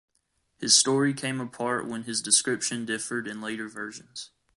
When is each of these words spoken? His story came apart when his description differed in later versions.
His 0.57 0.75
story 0.75 1.13
came 1.13 1.39
apart 1.39 1.87
when 1.87 2.05
his 2.05 2.23
description 2.23 2.85
differed 2.85 3.27
in 3.27 3.39
later 3.39 3.67
versions. 3.69 4.31